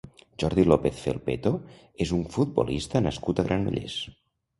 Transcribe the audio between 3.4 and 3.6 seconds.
a